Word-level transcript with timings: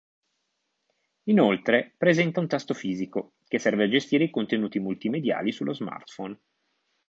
Inoltre, 1.25 1.93
presenta 1.95 2.39
un 2.39 2.47
tasto 2.47 2.73
fisico, 2.73 3.33
che 3.47 3.59
serve 3.59 3.83
a 3.83 3.87
gestire 3.87 4.23
i 4.23 4.31
contenuti 4.31 4.79
multimediali 4.79 5.51
sullo 5.51 5.73
smartphone. 5.73 6.35